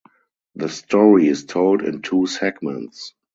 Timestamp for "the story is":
0.55-1.45